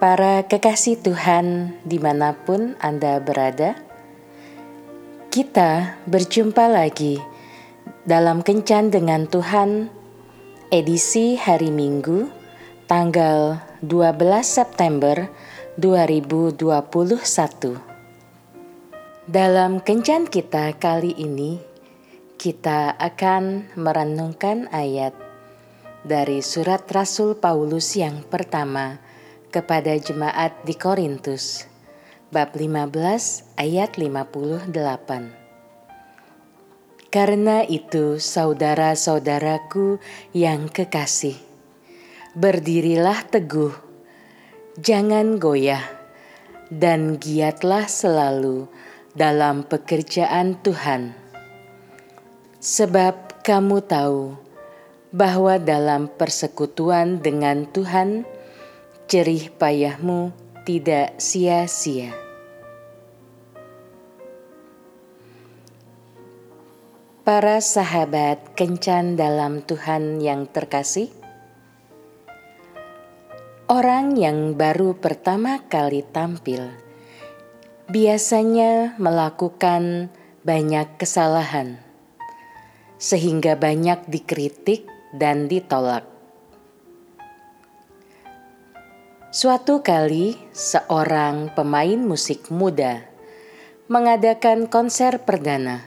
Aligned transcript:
Para 0.00 0.48
kekasih 0.48 1.04
Tuhan, 1.04 1.76
di 1.84 2.00
mana 2.00 2.32
pun 2.32 2.72
Anda 2.80 3.20
berada, 3.20 3.76
kita 5.28 6.00
berjumpa 6.08 6.72
lagi 6.72 7.20
dalam 8.08 8.40
Kencan 8.40 8.88
dengan 8.88 9.28
Tuhan, 9.28 9.92
edisi 10.72 11.36
hari 11.36 11.68
Minggu, 11.68 12.32
tanggal 12.88 13.60
12 13.84 14.40
September 14.40 15.28
2021. 15.76 17.76
Dalam 19.28 19.84
Kencan 19.84 20.32
kita 20.32 20.80
kali 20.80 21.12
ini, 21.12 21.60
kita 22.40 22.96
akan 22.96 23.68
merenungkan 23.76 24.64
ayat 24.72 25.12
dari 26.08 26.40
surat 26.40 26.88
Rasul 26.88 27.36
Paulus 27.36 28.00
yang 28.00 28.24
pertama 28.24 29.09
kepada 29.50 29.98
jemaat 29.98 30.54
di 30.62 30.78
Korintus. 30.78 31.66
Bab 32.30 32.54
15 32.54 32.94
ayat 33.58 33.98
58 33.98 34.70
Karena 37.10 37.66
itu 37.66 38.22
saudara-saudaraku 38.22 39.98
yang 40.30 40.70
kekasih 40.70 41.50
berdirilah 42.30 43.26
teguh 43.26 43.74
jangan 44.78 45.42
goyah 45.42 45.82
dan 46.70 47.18
giatlah 47.18 47.90
selalu 47.90 48.70
dalam 49.18 49.66
pekerjaan 49.66 50.54
Tuhan. 50.62 51.18
Sebab 52.62 53.42
kamu 53.42 53.82
tahu 53.82 54.38
bahwa 55.10 55.58
dalam 55.58 56.06
persekutuan 56.06 57.18
dengan 57.18 57.66
Tuhan 57.66 58.22
jerih 59.10 59.50
payahmu 59.58 60.30
tidak 60.62 61.18
sia-sia. 61.18 62.14
Para 67.26 67.58
sahabat 67.58 68.54
kencan 68.54 69.18
dalam 69.18 69.66
Tuhan 69.66 70.22
yang 70.22 70.46
terkasih, 70.46 71.10
orang 73.66 74.14
yang 74.14 74.54
baru 74.54 74.94
pertama 74.94 75.58
kali 75.66 76.06
tampil 76.06 76.70
biasanya 77.90 78.94
melakukan 79.02 80.14
banyak 80.46 80.86
kesalahan, 81.02 81.82
sehingga 83.02 83.58
banyak 83.58 84.06
dikritik 84.06 84.86
dan 85.10 85.50
ditolak. 85.50 86.09
Suatu 89.30 89.78
kali, 89.78 90.34
seorang 90.50 91.54
pemain 91.54 92.02
musik 92.02 92.50
muda 92.50 93.06
mengadakan 93.86 94.66
konser 94.66 95.22
perdana. 95.22 95.86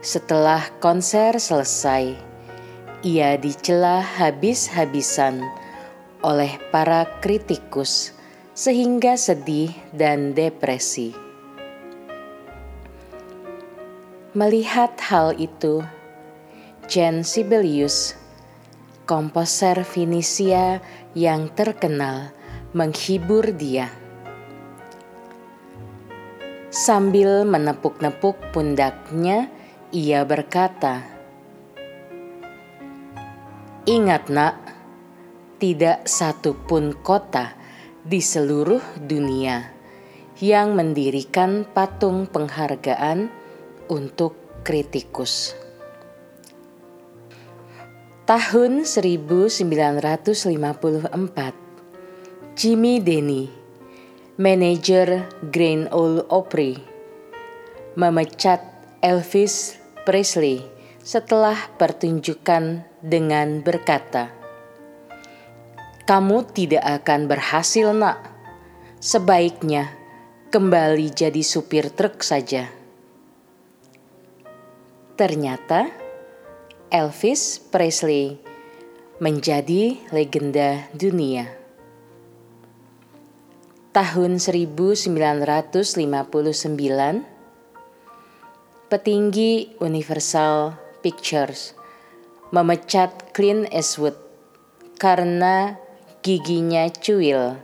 Setelah 0.00 0.64
konser 0.80 1.36
selesai, 1.36 2.16
ia 3.04 3.36
dicela 3.36 4.00
habis-habisan 4.00 5.44
oleh 6.24 6.56
para 6.72 7.04
kritikus, 7.20 8.16
sehingga 8.56 9.20
sedih 9.20 9.76
dan 9.92 10.32
depresi. 10.32 11.12
Melihat 14.32 14.96
hal 15.04 15.36
itu, 15.36 15.84
Jan 16.88 17.28
Sibelius 17.28 18.16
komposer 19.10 19.82
Finisia 19.82 20.78
yang 21.18 21.50
terkenal 21.50 22.30
menghibur 22.70 23.50
dia. 23.50 23.90
Sambil 26.70 27.42
menepuk-nepuk 27.42 28.38
pundaknya, 28.54 29.50
ia 29.90 30.22
berkata, 30.22 31.02
"Ingat, 33.90 34.30
Nak, 34.30 34.54
tidak 35.58 36.06
satu 36.06 36.54
pun 36.54 36.94
kota 36.94 37.58
di 38.06 38.22
seluruh 38.22 38.94
dunia 38.94 39.74
yang 40.38 40.78
mendirikan 40.78 41.66
patung 41.66 42.30
penghargaan 42.30 43.26
untuk 43.90 44.62
kritikus." 44.62 45.69
Tahun 48.30 48.86
1954, 48.86 49.58
Jimmy 52.54 53.02
Denny, 53.02 53.50
manajer 54.38 55.26
Grand 55.50 55.90
Ole 55.90 56.22
Opry, 56.30 56.78
memecat 57.98 58.62
Elvis 59.02 59.82
Presley 60.06 60.62
setelah 61.02 61.58
pertunjukan 61.74 62.86
dengan 63.02 63.66
berkata, 63.66 64.30
"Kamu 66.06 66.54
tidak 66.54 67.02
akan 67.02 67.26
berhasil, 67.26 67.90
Nak. 67.90 68.30
Sebaiknya 69.02 69.90
kembali 70.54 71.10
jadi 71.10 71.42
supir 71.42 71.90
truk 71.90 72.22
saja." 72.22 72.70
Ternyata 75.18 75.99
Elvis 76.90 77.62
Presley 77.70 78.34
menjadi 79.22 79.94
legenda 80.10 80.90
dunia. 80.90 81.46
Tahun 83.94 84.42
1959, 84.42 85.86
petinggi 88.90 89.70
Universal 89.78 90.74
Pictures 90.98 91.78
memecat 92.50 93.30
Clint 93.38 93.70
Eastwood 93.70 94.18
karena 94.98 95.78
giginya 96.26 96.90
cuil, 96.90 97.54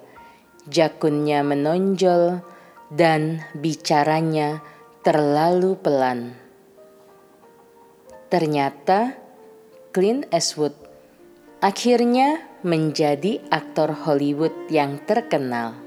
jakunnya 0.70 1.42
menonjol, 1.42 2.46
dan 2.94 3.42
bicaranya 3.58 4.62
terlalu 5.02 5.74
pelan. 5.82 6.45
Ternyata 8.26 9.14
Clint 9.94 10.26
Eastwood 10.34 10.74
akhirnya 11.62 12.42
menjadi 12.66 13.38
aktor 13.54 13.94
Hollywood 13.94 14.50
yang 14.66 14.98
terkenal. 15.06 15.78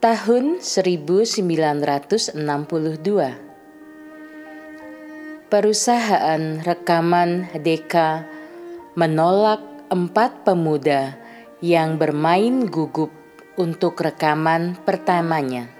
Tahun 0.00 0.64
1962 0.64 2.40
Perusahaan 5.52 6.42
rekaman 6.64 7.52
Deka 7.52 8.24
menolak 8.96 9.60
empat 9.92 10.48
pemuda 10.48 11.20
yang 11.60 12.00
bermain 12.00 12.64
gugup 12.64 13.12
untuk 13.60 14.00
rekaman 14.00 14.72
pertamanya. 14.88 15.75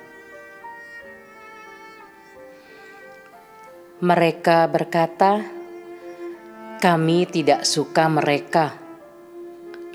Mereka 3.96 4.68
berkata, 4.68 5.40
"Kami 6.84 7.24
tidak 7.32 7.64
suka 7.64 8.12
mereka." 8.12 8.76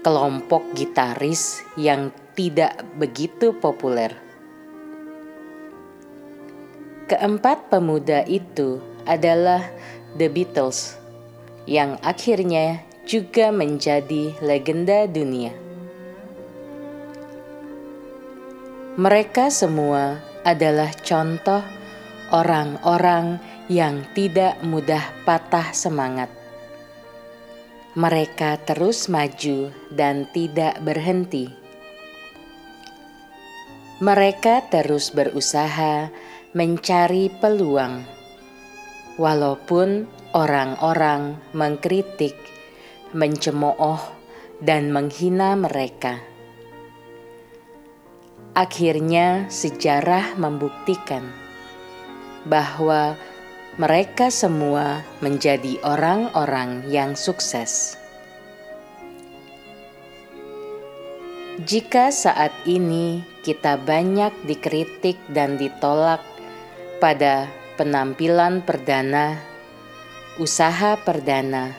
Kelompok 0.01 0.73
gitaris 0.73 1.61
yang 1.77 2.09
tidak 2.33 2.81
begitu 2.97 3.53
populer. 3.53 4.17
Keempat 7.05 7.69
pemuda 7.69 8.25
itu 8.25 8.81
adalah 9.05 9.69
The 10.17 10.33
Beatles, 10.33 10.97
yang 11.69 12.01
akhirnya 12.01 12.81
juga 13.05 13.53
menjadi 13.53 14.33
legenda 14.41 15.05
dunia. 15.05 15.53
Mereka 18.97 19.53
semua 19.53 20.17
adalah 20.41 20.89
contoh 21.05 21.61
orang-orang 22.33 23.37
yang 23.67 24.07
tidak 24.15 24.61
mudah 24.63 25.03
patah 25.27 25.75
semangat. 25.75 26.31
Mereka 27.93 28.63
terus 28.63 29.11
maju 29.11 29.69
dan 29.91 30.23
tidak 30.31 30.79
berhenti. 30.79 31.51
Mereka 34.01 34.71
terus 34.71 35.11
berusaha 35.11 36.09
mencari 36.57 37.29
peluang, 37.37 38.01
walaupun 39.19 40.09
orang-orang 40.33 41.37
mengkritik, 41.53 42.33
mencemooh, 43.13 43.99
dan 44.63 44.89
menghina 44.89 45.53
mereka. 45.59 46.17
Akhirnya, 48.51 49.47
sejarah 49.47 50.35
membuktikan 50.35 51.23
bahwa 52.43 53.15
mereka 53.79 54.27
semua 54.27 54.99
menjadi 55.23 55.79
orang-orang 55.87 56.91
yang 56.91 57.15
sukses. 57.15 57.95
Jika 61.61 62.11
saat 62.11 62.51
ini 62.67 63.23
kita 63.47 63.79
banyak 63.79 64.33
dikritik 64.43 65.15
dan 65.31 65.55
ditolak 65.55 66.19
pada 66.99 67.47
penampilan 67.79 68.59
perdana, 68.65 69.39
usaha 70.35 70.99
perdana, 70.99 71.71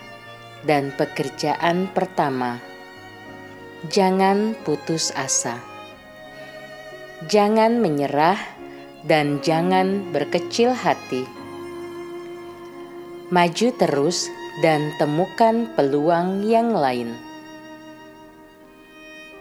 dan 0.64 0.94
pekerjaan 0.96 1.90
pertama, 1.92 2.62
jangan 3.90 4.54
putus 4.64 5.12
asa. 5.12 5.58
Jangan 7.26 7.82
menyerah 7.82 8.38
dan 9.02 9.42
jangan 9.42 10.08
berkecil 10.14 10.72
hati. 10.72 11.41
Maju 13.32 13.72
terus 13.80 14.28
dan 14.60 14.92
temukan 15.00 15.64
peluang 15.72 16.44
yang 16.44 16.76
lain 16.76 17.32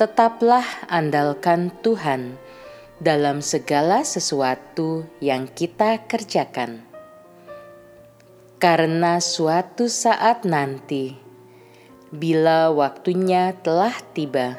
tetaplah 0.02 0.66
andalkan 0.90 1.70
Tuhan 1.86 2.34
dalam 2.98 3.38
segala 3.38 4.02
sesuatu 4.02 5.06
yang 5.22 5.46
kita 5.46 6.10
kerjakan. 6.10 6.82
Karena 8.58 9.22
suatu 9.22 9.86
saat 9.86 10.42
nanti, 10.42 11.14
bila 12.10 12.74
waktunya 12.74 13.54
telah 13.62 13.94
tiba, 14.18 14.58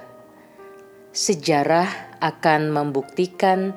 sejarah 1.11 1.90
akan 2.23 2.70
membuktikan 2.70 3.75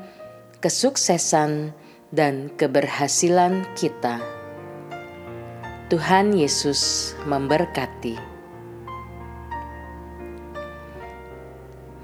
kesuksesan 0.61 1.73
dan 2.13 2.53
keberhasilan 2.61 3.65
kita. 3.73 4.34
Tuhan 5.85 6.33
Yesus 6.33 7.13
memberkati. 7.29 8.17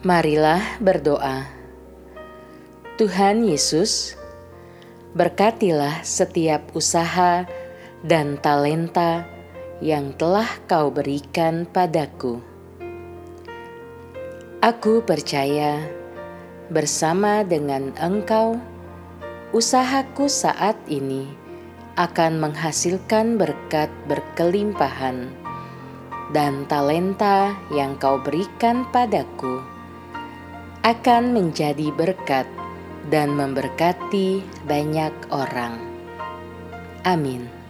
Marilah 0.05 0.61
berdoa. 0.77 1.49
Tuhan 3.01 3.41
Yesus, 3.41 4.13
berkatilah 5.17 6.05
setiap 6.05 6.61
usaha 6.77 7.49
dan 8.05 8.37
talenta 8.37 9.25
yang 9.81 10.13
telah 10.13 10.61
Kau 10.69 10.93
berikan 10.93 11.65
padaku. 11.65 12.37
Aku 14.61 15.01
percaya 15.01 15.81
bersama 16.69 17.41
dengan 17.41 17.97
Engkau, 17.97 18.61
usahaku 19.57 20.29
saat 20.29 20.77
ini 20.85 21.40
akan 22.01 22.41
menghasilkan 22.41 23.37
berkat 23.37 23.93
berkelimpahan 24.09 25.29
dan 26.33 26.65
talenta 26.65 27.53
yang 27.69 27.93
Kau 28.01 28.17
berikan 28.17 28.89
padaku 28.89 29.61
akan 30.81 31.37
menjadi 31.37 31.93
berkat 31.93 32.49
dan 33.13 33.37
memberkati 33.37 34.41
banyak 34.65 35.13
orang. 35.29 35.77
Amin. 37.05 37.60